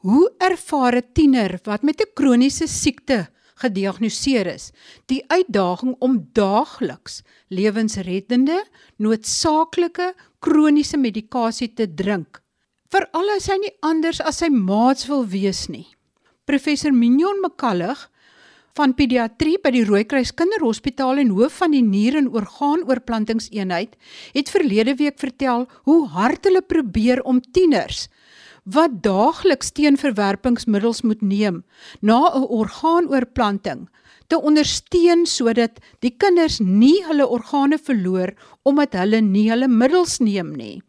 [0.00, 4.72] Hoe ervaar 'n tiener wat met 'n kroniese siekte gediagnoseer is,
[5.06, 8.64] die uitdaging om daagliks lewensreddende,
[8.96, 12.40] noodsaaklike kroniese medikasie te drink,
[12.88, 15.86] veral as hy nie anders as sy maats wil wees nie.
[16.46, 18.08] Professor Mignon McCullough
[18.74, 23.96] van pediatrie by die Rooikruis Kinderhospitaal en hoof van die nier- en orgaanoorplantingseenheid
[24.32, 28.08] het verlede week vertel hoe hard hulle probeer om tieners
[28.64, 31.64] wat daagliks teenverwerpingsmiddels moet neem
[32.00, 33.88] na 'n orgaanoorplanting
[34.26, 40.54] te ondersteun sodat die kinders nie hulle organe verloor omdat hulle nie hulle middels neem
[40.56, 40.82] nie.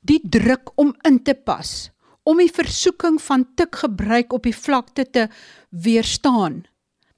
[0.00, 1.90] Die druk om in te pas,
[2.22, 5.28] om die versoeking van tikgebruik op die vlakte te
[5.70, 6.64] weerstaan,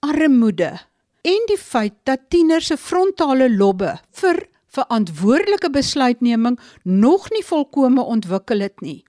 [0.00, 0.78] armoede
[1.22, 8.60] en die feit dat tieners se frontale lobbe vir verantwoordelike besluitneming nog nie volkome ontwikkel
[8.64, 9.04] het nie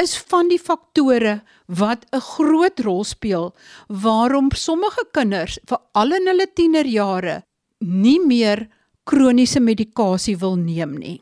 [0.00, 3.54] is van die faktore wat 'n groot rol speel
[3.88, 7.42] waarom sommige kinders veral in hulle tienerjare
[7.80, 8.68] nie meer
[9.04, 11.20] kroniese medikasie wil neem nie.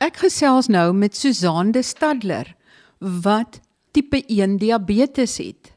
[0.00, 2.54] Ek gesels nou met Susan de Stadler
[2.98, 3.60] wat
[3.92, 5.72] tipe 1 diabetes het.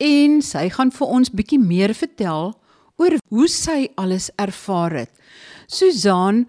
[0.00, 2.54] En sy gaan vir ons bietjie meer vertel
[3.00, 5.12] oor hoe sy alles ervaar het.
[5.68, 6.46] Susan,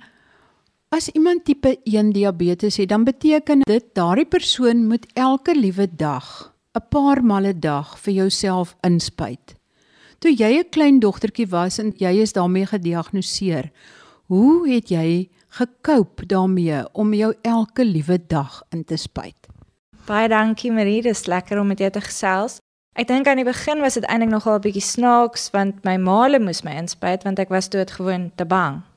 [0.92, 6.52] As iemand tipe 1 diabetes het, dan beteken dit daardie persoon moet elke liewe dag,
[6.75, 9.56] 'n paar male dag vir jouself inspuit.
[10.20, 13.72] Toe jy 'n klein dogtertjie was en jy is daarmee gediagnoseer,
[14.25, 19.48] hoe het jy gekoop daarmee om jou elke liewe dag in te spuit?
[20.05, 22.59] Baie dankie Marie, dit is lekker om met jou te gesels.
[22.95, 26.39] Ek dink aan die begin was dit eintlik nogal 'n bietjie snaaks want my maale
[26.39, 28.91] moes my inspuit want ek was doodgewoon te bang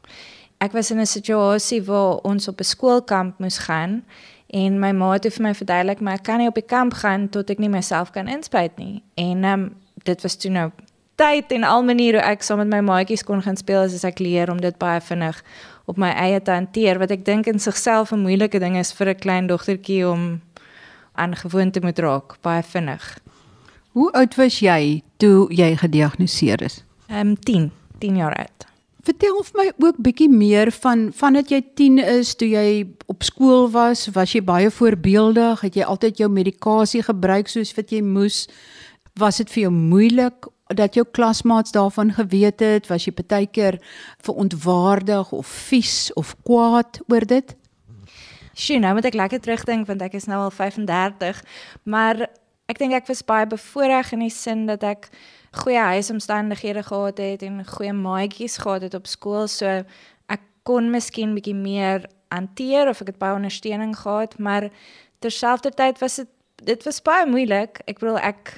[0.64, 4.02] ek was in 'n situasie waar ons op 'n skoolkamp moes gaan
[4.46, 7.28] en my ma het vir my verduidelik maar ek kan nie op die kamp gaan
[7.28, 9.02] tot ek nie myself kan inspuit nie.
[9.14, 10.70] En ehm um, dit was toe nou
[11.14, 14.50] tyd en al maniere ek saam met my maatjies kon gaan speel as ek leer
[14.50, 15.42] om dit baie vinnig
[15.84, 19.08] op my eie te hanteer wat ek dink in sigself 'n moeilike ding is vir
[19.08, 20.40] 'n klein dogtertjie om
[21.12, 23.18] aangewoon te moet raak baie vinnig.
[23.92, 26.84] Hoe oud was jy toe jy gediagnoseer is?
[27.08, 28.63] Ehm um, 10, 10 jaar oud.
[29.04, 32.68] Vertel vir my ook bietjie meer van vandat jy 10 is, toe jy
[33.12, 37.92] op skool was, was jy baie voorbeeldig, het jy altyd jou medikasie gebruik soos wat
[37.92, 38.46] jy moes?
[39.20, 42.88] Was dit vir jou moeilik dat jou klasmaats daarvan geweet het?
[42.88, 43.76] Was jy partykeer
[44.24, 47.52] verontwaardig of vies of kwaad oor dit?
[48.56, 51.44] Sjoe, nou moet ek lekker terugdink want ek is nou al 35,
[51.84, 52.24] maar
[52.72, 55.10] ek dink ek was baie bevoordeel in die sin dat ek
[55.62, 59.82] goeie huisomstandighede gehad het en goeie maatjies gehad het op skool, so
[60.32, 64.70] ek kon miskien bietjie meer hanteer of ek het baie ondersteuning gehad, maar
[65.24, 66.30] terselfdertyd was dit
[66.64, 67.80] dit was baie moeilik.
[67.90, 68.54] Ek bedoel ek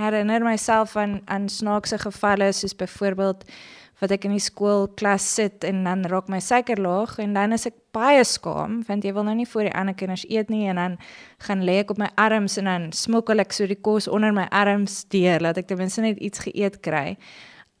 [0.00, 3.44] herinner myself aan aan snaakse gevalle soos byvoorbeeld
[4.00, 7.66] wat ek in die skoolklas sit en dan raak my suiker laag en dan is
[7.68, 10.80] ek baie skaam want jy wil nou nie voor die ander kinders eet nie en
[10.80, 10.98] dan
[11.46, 14.46] gaan lê ek op my arms en dan smokkel ek so die kos onder my
[14.50, 17.18] arms deur laat ek ten minste net iets geëet kry.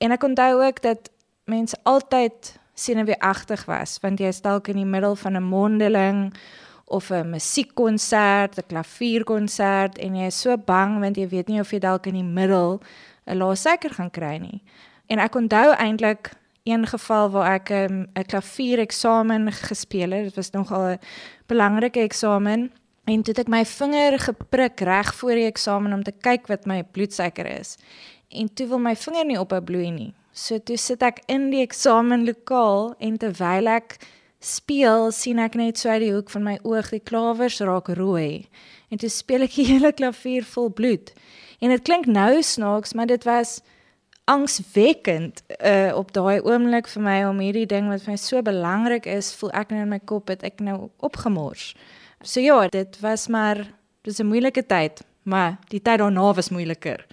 [0.00, 1.08] En ek onthou ook dat
[1.48, 6.34] mense altyd senuweeagtig was want jy is dalk in die middel van 'n mondeling
[6.90, 11.70] of 'n musiekkonsert, 'n klavierkonsert en jy is so bang want jy weet nie of
[11.70, 12.80] jy dalk in die middel
[13.26, 14.62] 'n lae suiker gaan kry nie.
[15.10, 16.30] En ek onthou eintlik
[16.62, 20.24] een geval waar ek 'n um, 'n klavier eksamen gespeel het.
[20.24, 20.98] Dit was nogal 'n
[21.46, 22.72] belangrike eksamen
[23.04, 26.66] en toe het ek my vinger geprik reg voor die eksamen om te kyk wat
[26.66, 27.76] my bloedsuiker is.
[28.28, 30.14] En toe wil my vinger nie ophou bloei nie.
[30.32, 33.96] So toe sit ek in die eksamenlokaal en terwyl ek
[34.38, 38.48] speel, sien ek net so uit die hoek van my oog die klawers raak rooi.
[38.90, 41.12] En toe speel ek die hele klavier vol bloed.
[41.60, 43.60] En dit klink nou snaaks, maar dit was
[44.30, 49.08] angswekkend uh op daai oomblik vir my om hierdie ding wat vir my so belangrik
[49.10, 51.72] is, voel ek nou in my kop het ek nou opgemors.
[52.22, 53.64] So ja, dit was maar
[54.06, 57.06] dis 'n moeilike tyd, maar die tyd daarna was moeiliker.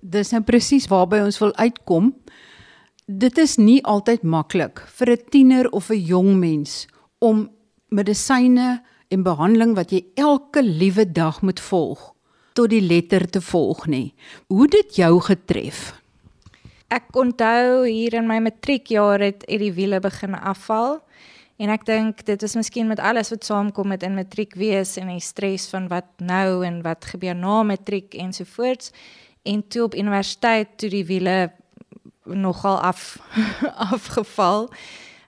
[0.00, 2.14] Dis nou presies waarby ons wil uitkom.
[3.06, 6.86] Dit is nie altyd maklik vir 'n tiener of 'n jong mens
[7.18, 7.50] om
[7.88, 12.14] medisyne en behandeling wat jy elke liewe dag moet volg
[12.60, 14.10] tot die letter te volg nie.
[14.52, 15.94] Hoe dit jou getref?
[16.92, 20.98] Ek onthou hier in my matriekjaar het uit die wiele begin afval
[21.60, 25.12] en ek dink dit is miskien met alles wat saamkom met in matriek wees en
[25.12, 28.92] die stres van wat nou en wat gebeur na matriek ensovoorts
[29.48, 31.52] en toe op universiteit toe die wiele
[32.24, 33.20] nogal af
[33.92, 34.66] afgeval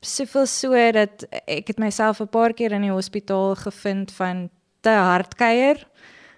[0.00, 4.50] soveel so dat ek het myself 'n paar keer in die hospitaal gevind van
[4.80, 5.86] te hard kuier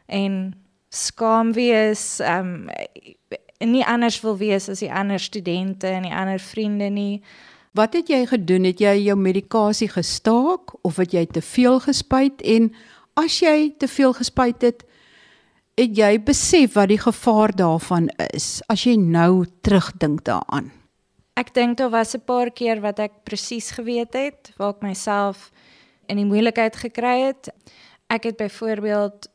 [0.07, 0.64] en
[0.95, 2.71] skaam wees, ehm um,
[3.65, 7.23] nie anders wil wees as die ander studente en die ander vriende nie.
[7.75, 8.67] Wat het jy gedoen?
[8.69, 12.69] Het jy jou medikasie gestaak of het jy te veel gespuit en
[13.19, 14.85] as jy te veel gespuit het,
[15.75, 20.71] het jy besef wat die gevaar daarvan is as jy nou terugdink daaraan?
[21.35, 25.51] Ek dink daar was 'n paar keer wat ek presies geweet het waar ek myself
[26.07, 27.49] in die moeilikheid gekry het.
[28.07, 29.29] Ek het byvoorbeeld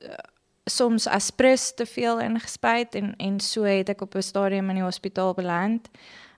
[0.69, 4.83] soms aspres te veel ingespuit en en so het ek op 'n stadium in die
[4.83, 5.89] hospitaal beland.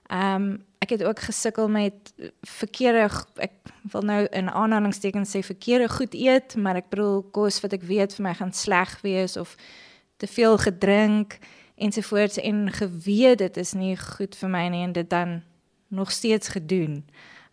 [0.06, 3.52] Ehm um, ek het ook gesukkel met verkeerde ek
[3.82, 8.14] wil nou in aanhalingstekens sê verkeerde goed eet, maar ek bedoel kos wat ek weet
[8.14, 9.56] vir my gaan sleg wees of
[10.16, 11.38] te veel gedrink
[11.74, 15.42] ensovoorts en geweet dit is nie goed vir my nie en dit dan
[15.88, 17.04] nog steeds gedoen.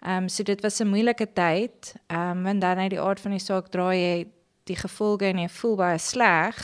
[0.01, 1.95] Ehm um, so dit was 'n moeilike tyd.
[2.07, 4.27] Ehm um, want dan uit die aard van die saak draai jy
[4.69, 6.59] die gevolge en jy voel baie sleg.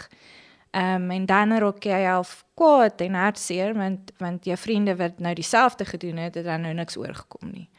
[0.75, 5.19] Ehm um, en dan raak jy half kwaad en hartseer want want jou vriende wat
[5.19, 7.69] nou dieselfde gedoen het, het dan nou niks oorgekom nie.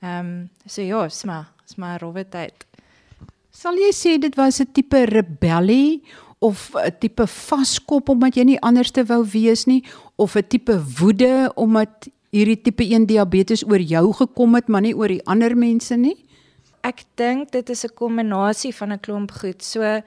[0.00, 2.66] Ehm um, so ja, sma, sma rowwe tyd.
[3.52, 6.02] Sal jy sê dit was 'n tipe rebellie
[6.40, 9.84] of 'n tipe vaskop omdat jy nie anders te wou wees nie
[10.16, 14.96] of 'n tipe woede omdat hierdie tipe 1 diabetes oor jou gekom het, maar nie
[14.96, 16.16] oor die ander mense nie?
[16.82, 19.62] Ek dink dit is 'n kombinasie van 'n klomp goed.
[19.62, 20.02] So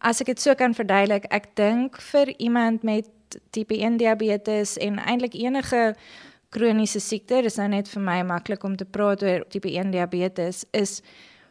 [0.00, 3.08] as ek dit so kan verduidelik, ek dink vir iemand met
[3.50, 5.94] tipe 1 diabetes en eintlik enige
[6.48, 10.64] kroniese siekte, dis nou net vir my maklik om te praat oor tipe 1 diabetes,
[10.70, 11.02] is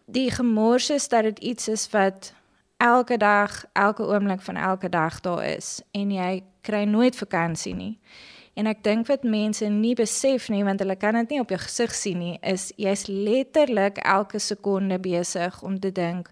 [0.06, 2.34] die gemorses dat dit iets is wat
[2.78, 8.00] elke dag, elke oomblik van elke dag daar is en jy kry nooit vakansie nie.
[8.54, 11.58] En ek dink wat mense nie besef nie want hulle kan dit nie op jou
[11.58, 16.30] gesig sien nie, is jy's letterlik elke sekonde besig om te dink,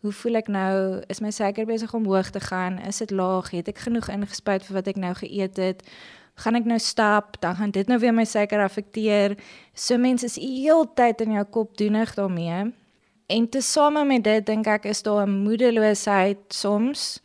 [0.00, 1.02] hoe voel ek nou?
[1.10, 2.78] Is my suiker besig om hoog te gaan?
[2.86, 3.50] Is dit laag?
[3.50, 5.82] Het ek genoeg ingespuit vir wat ek nou geëet het?
[6.38, 7.40] Gaan ek nou stap?
[7.42, 9.34] Dan gaan dit nou weer my suiker affekteer.
[9.74, 12.68] So mense is heeltyd in jou kop doenig daarmee.
[13.28, 17.20] En tesame met dit dink ek is daar 'n moedeloosheid soms,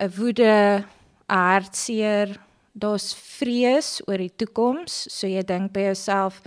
[0.00, 0.84] 'n woede,
[1.28, 2.38] 'n hartseer,
[2.76, 5.06] daar's vrees oor die toekoms.
[5.12, 6.42] So jy dink by jouself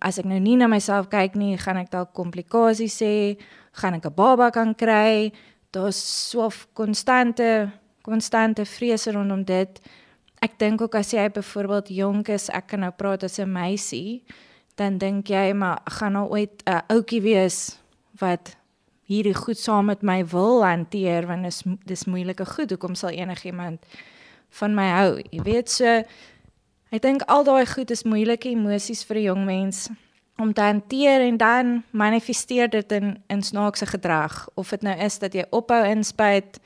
[0.00, 3.36] as ek nou nie na myself kyk nie, gaan ek dalk komplikasies hê,
[3.80, 5.32] gaan ek 'n baba kan kry.
[5.72, 7.72] Daar's so 'n konstante
[8.02, 9.80] konstante vrees rondom dit.
[10.40, 14.22] Ek dink ook as jy byvoorbeeld jonk is, ek kan nou praat as 'n meisie,
[14.76, 17.78] dan dink jy maar gaan nou ooit 'n ouetjie wees
[18.20, 18.56] wat
[19.08, 22.70] hierdie goed saam met my wil hanteer want dit is dis moeilike goed.
[22.70, 23.80] Hoekom sal enigiemand
[24.60, 25.12] van my hou.
[25.30, 26.02] Jy weet so
[26.94, 29.88] ek dink al daai goed is moeilike emosies vir 'n jong mens
[30.38, 35.18] om te hanteer en dan manifesteer dit in in snaakse gedrag of dit nou is
[35.18, 36.60] dat jy ophou inspuit,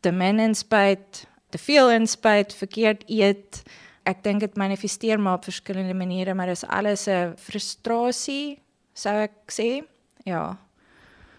[0.00, 3.62] te min inspuit, te veel inspuit, verkeerd eet.
[4.02, 8.58] Ek dink dit manifesteer maar op verskillende maniere, maar dis alles 'n frustrasie,
[8.94, 9.82] sou ek sê.
[10.24, 10.56] Ja.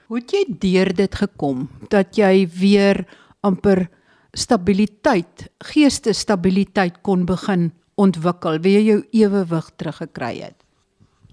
[0.08, 3.06] Hoe het jy deur dit gekom dat jy weer
[3.42, 3.90] amper
[4.38, 10.58] stabiliteit, geestesstabiliteit kon begin ontwikkel, jy jou ewewig teruggekry het.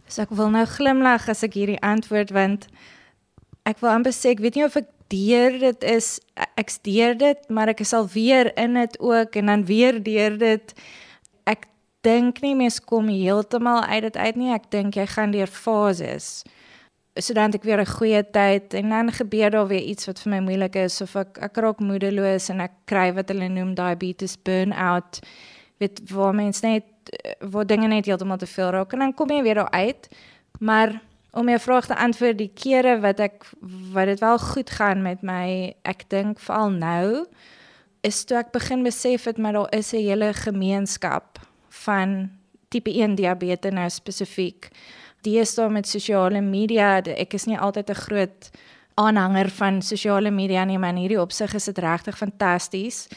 [0.08, 2.66] So ek wil nou glimlag as ek hierdie antwoord want
[3.68, 6.16] ek wil amper sê ek weet nie of ek deur dit is
[6.60, 10.36] ek deur dit, maar ek is al weer in dit ook en dan weer deur
[10.40, 10.74] dit.
[11.48, 11.68] Ek
[12.04, 14.52] dink nie mens kom heeltemal uit dit uit nie.
[14.54, 16.42] Ek dink jy gaan deur fases
[17.18, 20.40] sodat ek weer 'n goeie tyd en dan gebeur daar weer iets wat vir my
[20.40, 25.20] moeilik is of ek ek raak moedeloos en ek kry wat hulle noem diabetes burn-out.
[25.78, 26.84] Weet waar mens net
[27.40, 30.08] waar dinge net heeltemal te veel raak en dan kom jy weer daar uit.
[30.60, 31.00] Maar
[31.32, 33.44] om jou vraag te antwoord, die kere wat ek
[33.92, 37.26] wat dit wel goed gaan met my, ek dink veral nou
[38.00, 42.30] is toe ek begin besef het maar daar is 'n hele gemeenskap van
[42.68, 44.70] tipe 1 diabetes nou spesifiek
[45.26, 48.50] deesdae met sosiale media, ek is nie altyd 'n groot
[48.94, 53.08] aanhanger van sosiale media nie, maar in hierdie opsig is dit regtig fantasties.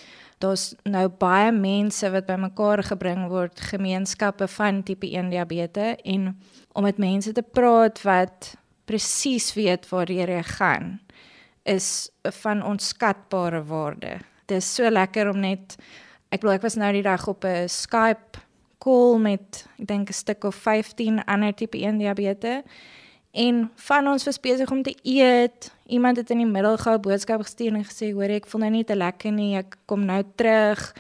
[0.41, 6.37] Daar's nou baie mense wat bymekaar gebring word, gemeenskappe van tipe 1 diabetes en
[6.73, 8.55] om met mense te praat wat
[8.85, 10.99] presies weet waar jy gaan
[11.63, 12.09] is
[12.41, 14.17] van onskatbare waarde.
[14.45, 15.77] Dit is so lekker om net
[16.31, 18.41] ek bedoel ek was nou die dag op 'n Skype
[18.81, 22.61] call met ek dink 'n stuk of 15 ander tipe 1 diabetes.
[23.31, 25.71] En van ons was besig om te eet.
[25.85, 28.71] Iemand het in die middel gou 'n boodskap gestuur en gesê, "Hoor ek voel nou
[28.71, 29.55] nie te lekker nie.
[29.57, 30.95] Ek kom nou terug."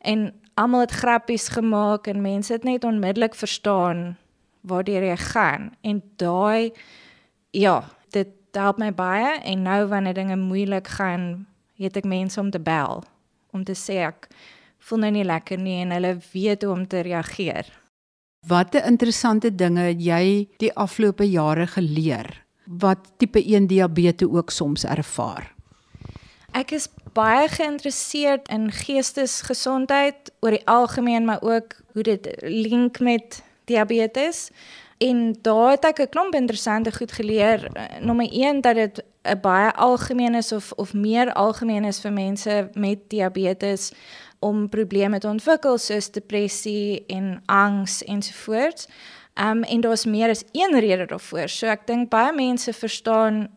[0.00, 4.16] En almal het grappies gemaak en mense het net onmiddellik verstaan
[4.60, 5.72] waar jy gaan.
[5.80, 6.72] En daai
[7.50, 12.50] ja, dit help my baie en nou wanneer dinge moeilik gaan, het ek mense om
[12.50, 13.02] te bel
[13.54, 14.28] om te sê ek
[14.84, 17.70] voel nou nie lekker nie en hulle weet hoe om te reageer.
[18.46, 22.28] Watte interessante dinge het jy die afgelope jare geleer
[22.64, 25.50] wat tipe 1 diabetes ook soms ervaar?
[26.54, 26.86] Ek is
[27.16, 34.50] baie geïnteresseerd in geestesgesondheid oor die algemeen, maar ook hoe dit link met diabetes.
[35.02, 37.68] En daar het ek 'n klomp interessante goed geleer.
[38.00, 42.70] Nommer 1 dat dit 'n baie algemeen is of of meer algemeen is vir mense
[42.74, 43.92] met diabetes
[44.44, 48.88] om probleme te ontwikkel soos depressie en angs ensovoorts.
[49.40, 51.48] Um en daar's meer as een rede daarvoor.
[51.48, 53.48] So ek dink baie mense verstaan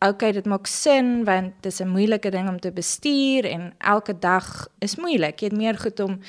[0.00, 4.18] okay, dit maak sin want dit is 'n moeilike ding om te bestuur en elke
[4.18, 5.40] dag is moeilik.
[5.40, 6.20] Jy het meer goed om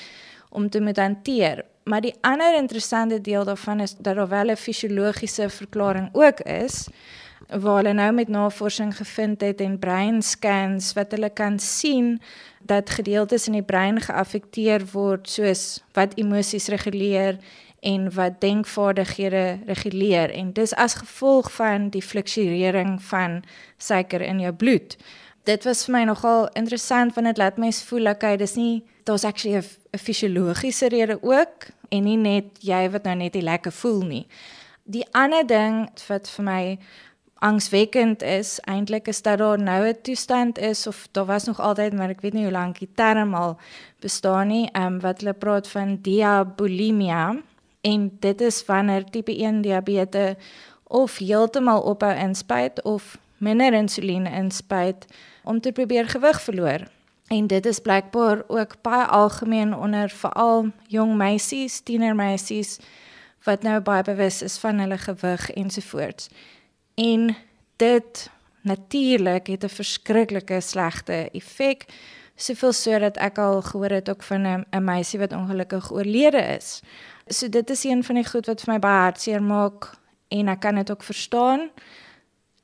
[0.50, 1.66] om te moet hanteer.
[1.84, 6.88] Maar die ander interessante deel daarvan is dat daar wel 'n fisiologiese verklaring ook is
[7.52, 12.22] waar hulle nou met navorsing gevind het en breinscans wat hulle kan sien
[12.60, 17.40] dat gedeeltes in die brein geaffekteer word soos wat emosies reguleer
[17.80, 23.42] en wat denkvaardighede reguleer en dis as gevolg van die fluktuering van
[23.78, 24.98] suiker in jou bloed.
[25.44, 29.26] Dit was vir my nogal interessant want dit laat mens voel okay, dis nie daar's
[29.26, 34.02] actually 'n fisiologiese rede ook en nie net jy wat nou net nie lekker voel
[34.02, 34.28] nie.
[34.84, 36.78] Die ander ding wat vir my
[37.42, 41.94] angswekkend is eintlik is dat daar nou 'n toestand is of daar was nog altyd
[41.94, 43.58] maar ek weet nie hoe lank die term al
[44.00, 47.36] bestaan nie, ehm um, wat hulle praat van diabulimia
[47.82, 50.36] en dit is wanneer tipe 1 diabetes
[50.84, 55.06] of heeltemal ophou inspuit of minder insulien inspuit
[55.44, 56.88] om te probeer gewig verloor.
[57.28, 62.80] En dit is blykbaar ook baie algemeen onder veral jong meisies, tienermeisies
[63.44, 66.30] wat nou baie bewus is van hulle gewig ensovoorts.
[66.96, 67.36] En
[67.76, 68.30] dit
[68.62, 71.86] natuurlik het 'n verskriklike slegte effek,
[72.36, 76.82] soveel so dat ek al gehoor het ook van 'n meisie wat ongelukkig oorlede is.
[77.28, 79.94] So dit is een van die goed wat vir my baie hartseer maak
[80.28, 81.70] en ek kan dit ook verstaan.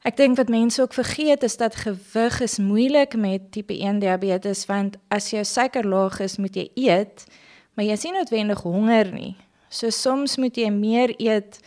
[0.02, 4.66] Ek dink wat mense ook vergeet is dat gewig is moeilik met tipe 1 diabetes
[4.66, 7.26] want as jou suiker laag is, moet jy eet,
[7.74, 9.36] maar jy sien noodwendig honger nie.
[9.70, 11.60] So soms moet jy meer eet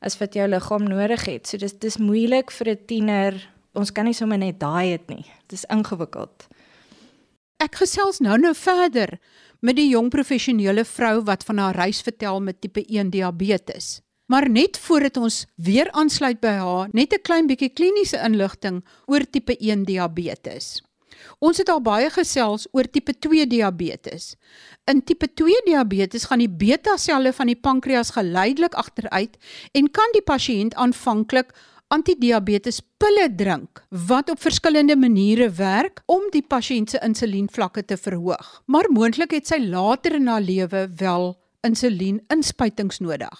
[0.00, 1.46] as wat jou liggaam nodig het.
[1.46, 3.48] So dis dis moeilik vir 'n tiener.
[3.74, 5.24] Ons kan nie sommer net daai eet nie.
[5.48, 6.46] Dis ingewikkeld.
[7.58, 9.18] Ek gesels nou nou verder
[9.60, 14.00] met die jong professionele vrou wat van haar reis vertel met tipe 1 diabetes.
[14.26, 19.24] Maar net voordat ons weer aansluit by haar, net 'n klein bietjie kliniese inligting oor
[19.30, 20.82] tipe 1 diabetes.
[21.38, 24.34] Ons het al baie gesels oor tipe 2 diabetes.
[24.90, 29.36] In tipe 2 diabetes gaan die beta-selle van die pankreas geleidelik agteruit
[29.72, 31.52] en kan die pasiënt aanvanklik
[31.94, 38.62] antidiabetes pille drink wat op verskillende maniere werk om die pasiënt se insulienvlakke te verhoog.
[38.66, 41.34] Maar moontlik het sy later in haar lewe wel
[41.66, 43.36] insulien-inspuitings nodig.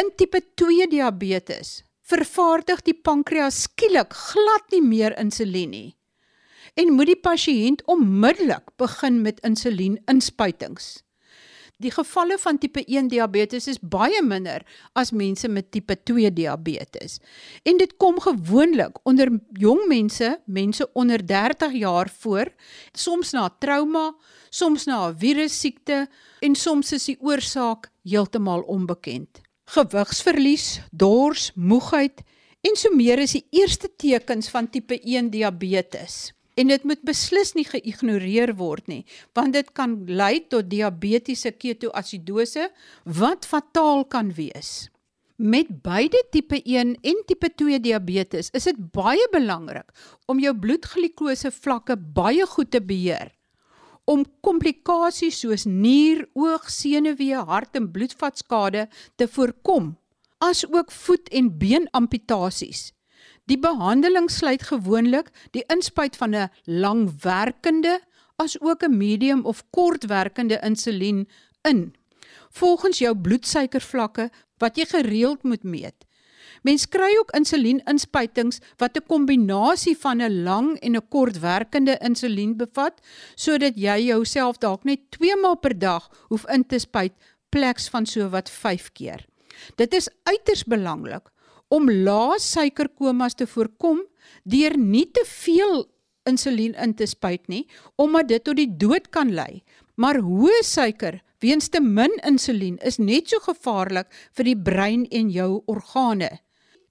[0.00, 5.96] In tipe 2 diabetes vervaardig die pankreas skielik glad nie meer insulien nie
[6.76, 11.00] en moet die pasiënt onmiddellik begin met insulien-inspuitings.
[11.76, 14.62] Die gevalle van tipe 1 diabetes is baie minder
[14.96, 17.18] as mense met tipe 2 diabetes.
[17.68, 22.52] En dit kom gewoonlik onder jong mense, mense onder 30 jaar voor,
[22.92, 24.14] soms na trauma,
[24.50, 26.08] soms na 'n virussiekte
[26.40, 32.22] en soms is die oorsaak heeltemal onbekend gewigsverlies, dors, moegheid
[32.66, 36.35] en so meer is die eerste tekens van tipe 1 diabetes.
[36.56, 39.02] En dit moet beslis nie geïgnoreer word nie,
[39.36, 42.70] want dit kan lei tot diabetiese ketoasidose
[43.18, 44.88] wat fataal kan wees.
[45.36, 49.92] Met beide tipe 1 en tipe 2 diabetes is dit baie belangrik
[50.26, 53.36] om jou bloedglikose vlakke baie goed te beheer
[54.06, 58.86] om komplikasies soos nier, oog, senuwee, hart en bloedvatskade
[59.18, 59.96] te voorkom,
[60.38, 62.92] asook voet- en beenamputasies.
[63.46, 68.00] Die behandeling sluit gewoonlik die inspuit van 'n langwerkende
[68.42, 71.28] asook 'n medium of kortwerkende insulien
[71.62, 71.94] in,
[72.50, 75.94] volgens jou bloedsuikervlakke wat jy gereeld moet meet.
[76.62, 83.00] Mens kry ook insulien-inspuitings wat 'n kombinasie van 'n lang en 'n kortwerkende insulien bevat
[83.34, 87.12] sodat jy jouself dalk net 2 maal per dag hoef in te spuit
[87.48, 89.26] pleks van so wat 5 keer.
[89.76, 91.30] Dit is uiters belangrik
[91.68, 94.02] om lae suikerkomas te voorkom
[94.44, 95.84] deur nie te veel
[96.26, 97.64] insulien in te spuit nie
[98.02, 99.62] omdat dit tot die dood kan lei.
[99.96, 105.30] Maar hoë suiker weens te min insulien is net so gevaarlik vir die brein en
[105.30, 106.30] jou organe.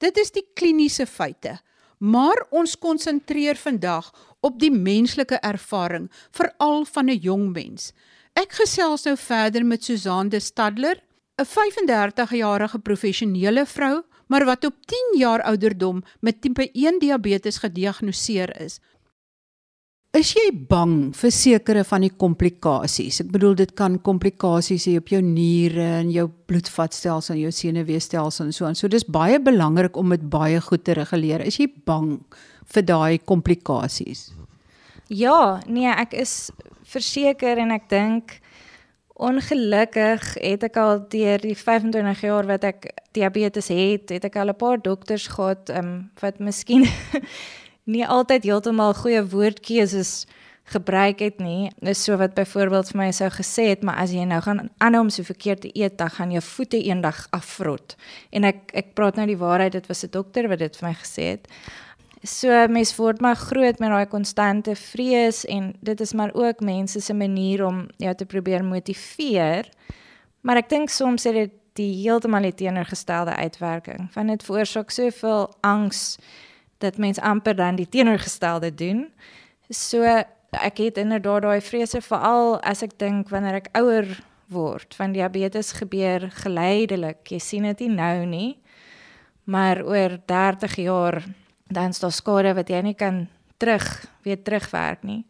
[0.02, 1.60] Dit is die kliniese feite.
[2.00, 4.10] Maar ons konsentreer vandag
[4.44, 7.94] op die menslike ervaring veral van 'n jong mens.
[8.36, 11.00] Ek gesels nou verder met Susan de Stadler,
[11.40, 18.62] 'n 35-jarige professionele vrou, maar wat op 10 jaar ouderdom met tipe 1 diabetes gediagnoseer
[18.62, 18.80] is.
[20.16, 23.18] Is jy bang vir sekere van die komplikasies?
[23.26, 28.46] Ek bedoel dit kan komplikasies hê op jou niere en jou bloedvatstelsel en jou senuweestelsel
[28.46, 28.80] en so aan.
[28.80, 31.44] So dis baie belangrik om dit baie goed te reguleer.
[31.44, 32.14] Is jy bang
[32.72, 34.30] vir daai komplikasies?
[35.12, 36.48] Ja, nee, ek is
[36.88, 38.38] verseker en ek dink
[39.16, 44.52] ongelukkig het ek al deur die 25 jaar wat ek diabetes het, het ek al
[44.52, 46.84] 'n paar dokters gehad um, wat miskien
[47.96, 50.26] nie altyd heeltemal goeie woordkeuses
[50.66, 51.72] gebruik het nie.
[51.80, 55.04] Dis so wat byvoorbeeld vir my sou gesê het, maar as jy nou gaan aanhou
[55.06, 57.96] om so verkeerd te eet, dan gaan jou voete eendag afvrot.
[58.32, 60.96] En ek ek praat nou die waarheid, dit was 'n dokter wat dit vir my
[60.96, 61.48] gesê het.
[62.26, 67.00] So mens word maar groot met daai konstante vrees en dit is maar ook mense
[67.02, 69.70] se manier om jou te probeer motiveer.
[70.42, 74.08] Maar ek dink soms het dit die heeltemal die teenoorgestelde uitwerking.
[74.16, 76.16] Van dit veroorsaak soveel angs
[76.82, 79.06] dat mens amper dan die teenoorgestelde doen.
[79.70, 80.02] So
[80.56, 84.08] ek het inderdaad daai vrese veral as ek dink wanneer ek ouer
[84.50, 87.26] word, van diabetes gebeur geleidelik.
[87.28, 88.52] Jy sien dit nie nou nie,
[89.44, 91.22] maar oor 30 jaar
[91.68, 95.26] dan is daar skade wat jy nie kan terug weer terugwerk nie.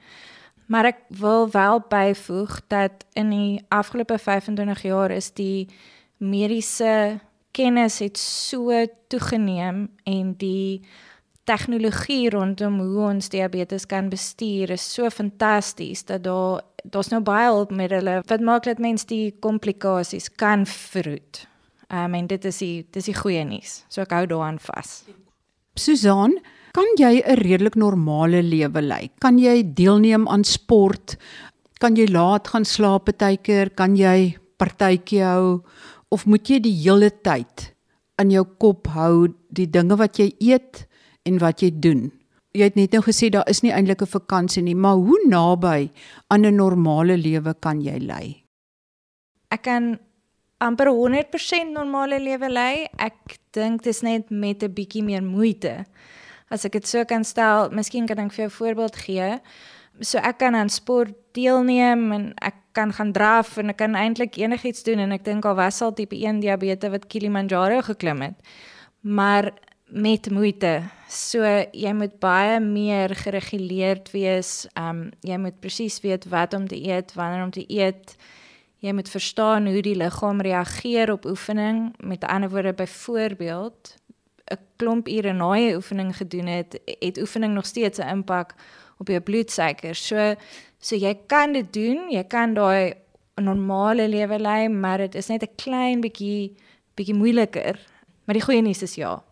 [0.65, 5.67] Maar ek wil wel byvoeg dat in die afgelope 25 jaar is die
[6.17, 7.19] mediese
[7.51, 10.81] kennis het so toegeneem en die
[11.45, 17.49] tegnologie rondom hoe ons diabetes kan bestuur is so fantasties dat daar daar's nou baie
[17.49, 21.45] hulpmiddels wat maak dat mens die komplikasies kan verhoed.
[21.89, 23.83] Um, en dit is die dis die goeie nuus.
[23.89, 25.03] So ek hou daaraan vas.
[25.77, 26.37] Susan,
[26.73, 29.09] kan jy 'n redelik normale lewe lei?
[29.19, 31.17] Kan jy deelneem aan sport?
[31.79, 33.69] Kan jy laat gaan slaap partykeer?
[33.75, 35.63] Kan jy partytjie hou
[36.09, 37.73] of moet jy die hele tyd
[38.19, 40.87] in jou kop hou die dinge wat jy eet?
[41.25, 42.07] en wat jy doen.
[42.55, 45.91] Jy het net nou gesê daar is nie eintlik 'n vakansie nie, maar hoe naby
[46.29, 48.45] aan 'n normale lewe kan jy lei?
[49.51, 49.99] Ek kan
[50.59, 52.87] amper 100% normale lewe lei.
[52.97, 55.85] Ek dink dit is net met 'n bietjie meer moeite.
[56.51, 59.39] As ek dit so kan stel, miskien kan ek vir jou 'n voorbeeld gee.
[60.01, 64.35] So ek kan aan sport deelneem en ek kan gaan draf en ek kan eintlik
[64.37, 68.35] enigiets doen en ek dink al was al tipe 1 diabetes wat Kilimanjaro geklim het.
[69.01, 69.53] Maar
[69.87, 70.81] met moeite.
[71.07, 74.65] So jy moet baie meer gereguleerd wees.
[74.75, 78.15] Um jy moet presies weet wat om te eet, wanneer om te eet.
[78.85, 81.95] Jy moet verstaan hoe die liggaam reageer op oefening.
[82.05, 83.95] Met ander woorde byvoorbeeld
[84.51, 88.53] 'n klomp ure na jy oefening gedoen het, het oefening nog steeds 'n impak
[88.97, 89.95] op jou bloedsuiker.
[89.95, 90.35] So
[90.79, 92.09] so jy kan dit doen.
[92.09, 92.93] Jy kan daai
[93.35, 96.55] normale lewe lei, maar dit is net 'n klein bietjie
[96.95, 97.79] bietjie moeiliker.
[98.25, 99.23] Maar die goeie nuus is ja,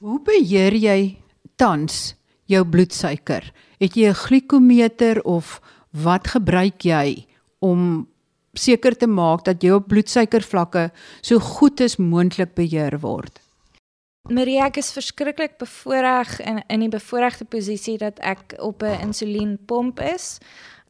[0.00, 1.16] Hoe beheer jy
[1.56, 3.52] tans jou bloedsuiker?
[3.78, 7.26] Het jy 'n glikometer of wat gebruik jy
[7.58, 8.08] om
[8.54, 10.90] seker te maak dat jou bloedsuikervlakke
[11.22, 13.40] so goed as moontlik beheer word?
[14.30, 20.00] Maria, ek is verskriklik bevoordeel in in die bevoordeelde posisie dat ek op 'n insulienpomp
[20.00, 20.38] is.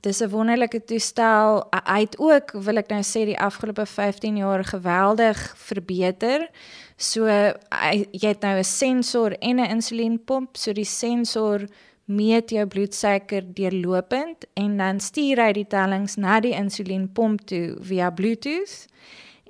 [0.02, 1.64] Dis 'n wonderlike toestel.
[1.86, 6.50] Hy het ook, wil ek nou sê, die afgelope 15 jaar geweldig verbeter.
[6.96, 11.68] So hy, jy het nou 'n sensor en 'n insulienpomp, so die sensor
[12.04, 18.10] meet jou bloedsuiker deurlopend en dan stuur hy die tellings na die insulienpomp toe via
[18.10, 18.86] Bluetooth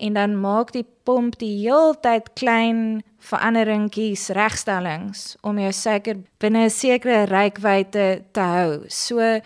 [0.03, 6.71] en dan maak die pomp die heeltyd klein veranderingkies, regstellings om jou suiker binne 'n
[6.71, 8.85] sekere reikwyte te hou.
[8.89, 9.41] So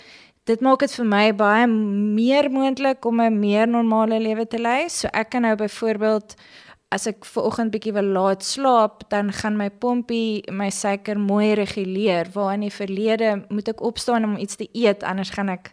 [0.47, 4.89] dit maak dit vir my baie meer moontlik om 'n meer normale lewe te lei.
[4.89, 6.37] So ek kan nou byvoorbeeld
[6.95, 11.55] as ek ver oggend bietjie wil laat slaap, dan gaan my pompie my suiker mooi
[11.59, 12.31] reguleer.
[12.35, 15.73] Waar in die verlede moet ek opstaan om iets te eet, anders gaan ek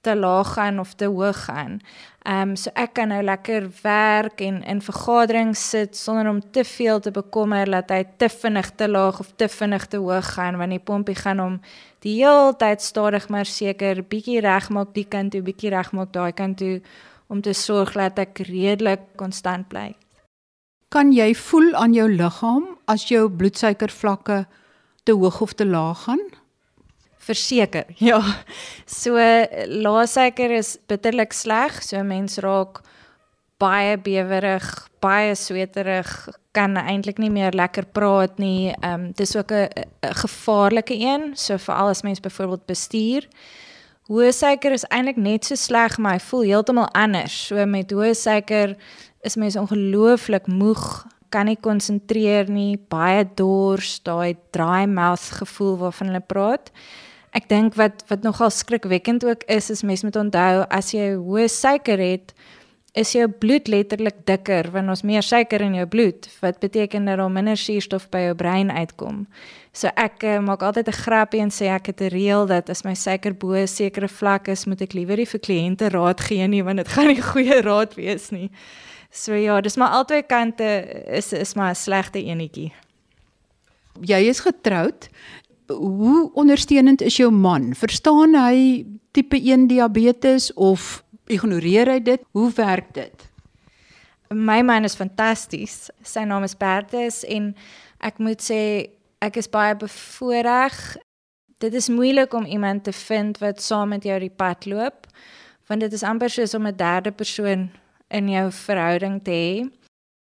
[0.00, 1.80] te laag gaan of te hoog gaan.
[2.22, 6.64] Ehm um, so ek kan nou lekker werk en in vergaderings sit sonder om te
[6.64, 10.58] veel te bekommer dat hy te vinnig te laag of te vinnig te hoog gaan
[10.58, 11.60] want die pompie gaan hom
[12.04, 16.58] die hele tyd stadig maar seker bietjie regmaak die kant toe, bietjie regmaak daai kant
[16.58, 16.80] toe
[17.28, 19.94] om te sorg dat ek redelik konstant bly.
[20.88, 24.46] Kan jy voel aan jou liggaam as jou bloedsuikervlakke
[25.04, 26.22] te hoog of te laag gaan?
[27.28, 27.84] Verseker.
[28.08, 28.22] Ja.
[28.88, 29.20] So
[29.68, 32.80] lae suiker is bitterlik sleg, so mens raak
[33.60, 34.64] baie bewerig,
[35.04, 36.08] baie sweterig,
[36.56, 38.72] kan eintlik nie meer lekker praat nie.
[38.80, 39.68] Ehm um, dis ook 'n
[40.24, 43.28] gevaarlike een, so veral as mens byvoorbeeld bestuur.
[44.08, 47.46] Hoë suiker is eintlik net so sleg, maar hy voel heeltemal anders.
[47.46, 48.76] So met hoë suiker
[49.20, 56.12] is mens ongelooflik moeg, kan nie konsentreer nie, baie dors, daai dry mouth gevoel waarvan
[56.12, 56.72] hulle praat.
[57.36, 61.48] Ek dink wat wat nogal skrikwekkend ook is, is mens moet onthou as jy hoë
[61.52, 62.32] suiker het,
[62.98, 67.20] is jou bloed letterlik dikker want ons meer suiker in jou bloed wat beteken dat
[67.20, 69.26] daar minder suurstof by jou brein uitkom.
[69.76, 72.84] So ek uh, maak altyd 'n grappie en sê ek het 'n reël dat as
[72.84, 76.46] my suiker bo 'n sekere vlak is, moet ek liewer nie vir kliënte raad gee
[76.48, 78.50] nie want dit gaan nie goeie raad wees nie.
[79.10, 80.68] So ja, dis maar albei kante
[81.06, 82.72] is is maar 'n slegte enetjie.
[84.00, 85.08] Jy is getroud.
[85.66, 87.74] Hoe ondersteunend is jou man?
[87.74, 92.20] Verstaan hy tipe 1 diabetes of ignoreer hy dit?
[92.30, 93.28] Hoe werk dit?
[94.28, 95.90] My man is fantasties.
[96.02, 97.54] Sy naam is Bertus en
[98.00, 100.96] ek moet sê ek is baie bevoorreg.
[101.58, 105.06] Dit is moeilik om iemand te vind wat saam met jou die pad loop
[105.68, 107.70] want dit is amper soos om 'n derde persoon
[108.08, 109.68] in jou verhouding te hê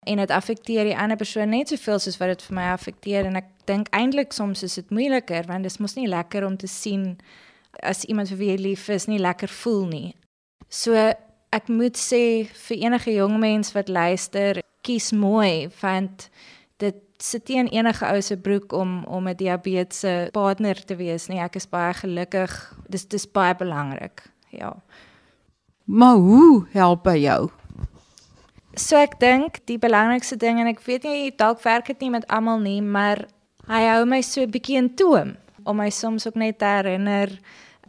[0.06, 3.38] en dit affekteer die ander persoon net soveel soos wat dit vir my affekteer en
[3.40, 7.16] ek dink eintlik soms is dit moeiliker want dit mos nie lekker om te sien
[7.82, 10.10] as iemand vir wie jy lief is nie lekker voel nie.
[10.68, 10.94] So
[11.54, 16.28] ek moet sê vir enige jong mens wat luister, kies mooi want
[16.82, 21.40] dit sit in enige ou se broek om om 'n diabetiese partner te wees nie.
[21.40, 22.52] Ek is baie gelukkig.
[22.88, 24.22] Dis dis baie belangrik.
[24.50, 24.76] Ja.
[25.84, 27.50] Maar hoe help hy jou?
[28.76, 32.26] So ek dink die belangrikste ding en ek weet nie dalk werk dit nie met
[32.28, 33.22] almal nie, maar
[33.70, 37.32] hy hou my so 'n bietjie in toom om my soms ook net te herinner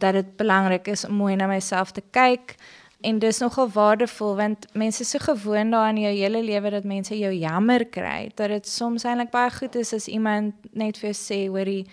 [0.00, 2.56] dat dit belangrik is om mooi na myself te kyk.
[3.04, 6.84] En dis nogal waardevol want mense is so gewoond daaraan in jou hele lewe dat
[6.84, 11.12] mense jou jammer kry dat dit soms eintlik baie goed is as iemand net vir
[11.12, 11.86] jou sê hoorie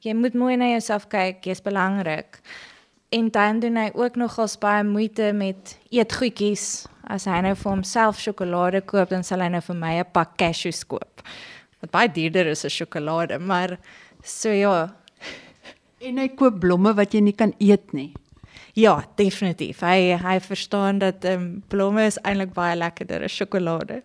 [0.00, 2.40] jy moet mooi na jouself kyk jy's belangrik
[3.14, 6.66] en dan doen hy ook nogal baie moeite met eetgoedjies
[7.14, 10.36] as hy nou vir homself sjokolade koop dan sal hy nou vir my 'n pak
[10.36, 11.22] cashews koop
[11.80, 13.78] wat baie duurder is as sjokolade maar
[14.22, 14.90] so ja
[16.04, 18.10] En hy koop blomme wat jy nie kan eet nie.
[18.76, 19.80] Ja, definitief.
[19.86, 24.02] Hy hy verstaan dat ehm um, blomme is eintlik baie lekkerder as sjokolade.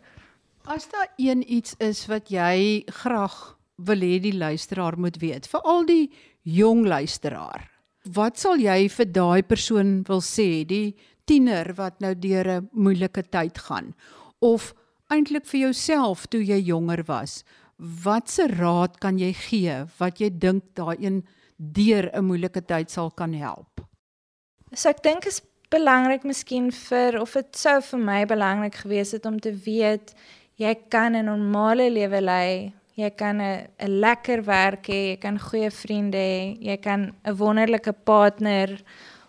[0.69, 3.35] As daar een iets is wat jy graag
[3.75, 6.11] wil hê die luisteraar moet weet, veral die
[6.43, 7.67] jong luisteraar.
[8.15, 10.95] Wat sal jy vir daai persoon wil sê, die
[11.29, 13.93] tiener wat nou deur 'n moeilike tyd gaan
[14.41, 14.73] of
[15.11, 17.43] eintlik vir jouself toe jy jonger was?
[17.77, 21.23] Watse raad kan jy gee wat jy dink daai een
[21.57, 23.81] deur 'n moeilike tyd sal kan help.
[24.73, 29.25] So ek dink is belangrik miskien vir of dit sou vir my belangrik gewees het
[29.25, 30.15] om te weet
[30.57, 32.73] jy kan 'n normale lewe lei.
[32.99, 33.67] Jy kan 'n
[34.03, 38.83] lekker werk hê, jy kan goeie vriende hê, jy kan 'n wonderlike partner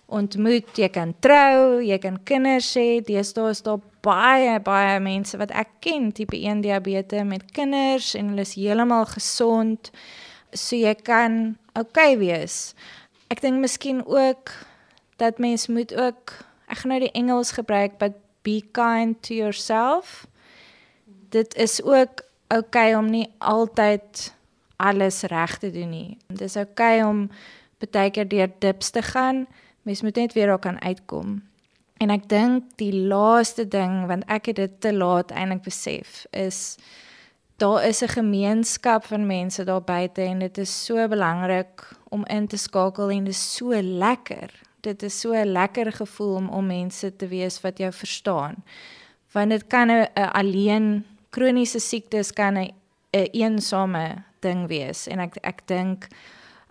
[0.08, 3.00] ontmoet, jy kan trou, jy kan kinders hê.
[3.00, 8.32] Deesdae is daar baie baie mense wat ek ken tipe 1 diabetes met kinders en
[8.32, 9.90] hulle is heeltemal gesond
[10.52, 12.74] so jy kan okay wees.
[13.30, 14.50] Ek dink miskien ook
[15.20, 16.34] dat mens moet ook
[16.70, 20.26] ek gaan nou die Engels gebruik but be kind to yourself.
[21.30, 24.34] Dit is ook okay om nie altyd
[24.76, 26.18] alles reg te doen nie.
[26.26, 27.28] Dit is oukei okay om
[27.90, 29.46] baie keer deur dips te gaan.
[29.82, 31.40] Mens moet net weer daar kan uitkom.
[32.00, 36.78] En ek dink die laaste ding want ek het dit te laat eintlik besef is
[37.60, 42.46] daar is 'n gemeenskap van mense daar buite en dit is so belangrik om in
[42.46, 44.50] te skakel en dit is so lekker.
[44.80, 48.54] Dit is so 'n lekker gevoel om om mense te wees wat jou verstaan.
[49.32, 52.72] Want dit kan 'n alleen kroniese siektes kan 'n
[53.10, 56.08] een eensame ding wees en ek ek dink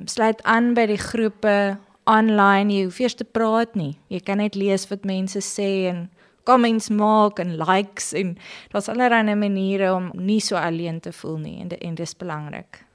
[0.05, 1.77] sluit aan by die groepe
[2.09, 3.99] online jy hoef eers te praat nie.
[4.09, 6.09] Jy kan net lees wat mense sê en
[6.49, 8.37] comments maak en likes en
[8.71, 12.85] daar's allerlei maniere om nie so alleen te voel nie en en dis belangrik.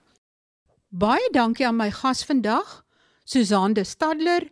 [0.88, 2.85] Baie dankie aan my gas vandag,
[3.24, 4.48] Susan de Stadler,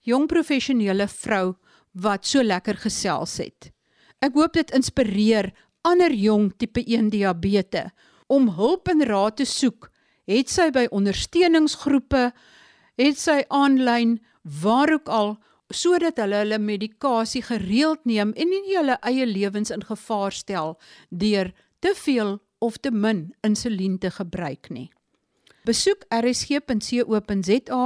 [0.00, 1.54] jong professionele vrou
[1.92, 3.70] wat so lekker gesels het.
[4.20, 5.52] Ek hoop dit inspireer
[5.84, 7.92] ander jong tipe 1 diabetes
[8.26, 9.90] om hulp en raad te soek,
[10.24, 12.30] het sy by ondersteuningsgroepe,
[12.96, 14.16] het sy aanlyn,
[14.62, 15.36] waar ook al
[15.74, 20.76] sodat hulle hulle medikasie gereeld neem en nie hulle eie lewens in gevaar stel
[21.10, 24.90] deur te veel of te min insulien te gebruik nie.
[25.64, 27.84] Besoek rsg.co.za.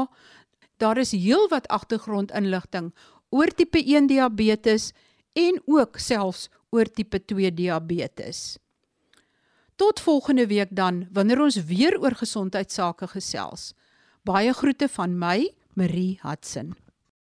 [0.79, 2.93] Daar is heelwat agtergrondinligting
[3.31, 4.93] oor tipe 1 diabetes
[5.39, 8.59] en ook selfs oor tipe 2 diabetes.
[9.79, 13.73] Tot volgende week dan wanneer ons weer oor gesondheidsake gesels.
[14.27, 16.75] Baie groete van my, Marie Hudson.